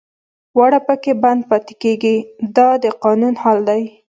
واړه 0.57 0.79
پکې 0.87 1.11
بند 1.23 1.41
پاتې 1.49 1.73
کېږي 1.83 2.15
دا 2.55 2.69
د 2.83 2.85
قانون 3.03 3.33
حال 3.41 3.59
دی. 3.69 3.83